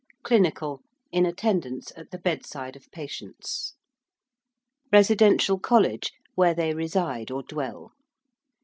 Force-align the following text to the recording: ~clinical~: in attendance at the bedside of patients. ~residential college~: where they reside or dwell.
~clinical~: 0.23 0.81
in 1.11 1.27
attendance 1.27 1.91
at 1.95 2.09
the 2.09 2.17
bedside 2.17 2.75
of 2.75 2.89
patients. 2.91 3.75
~residential 4.91 5.59
college~: 5.59 6.11
where 6.33 6.55
they 6.55 6.73
reside 6.73 7.29
or 7.29 7.43
dwell. 7.43 7.91